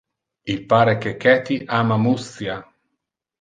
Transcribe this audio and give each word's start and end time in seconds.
Il 0.53 0.61
pare 0.71 0.95
que 1.03 1.11
Cathy 1.25 1.57
ama 1.81 1.99
muscia. 2.07 2.55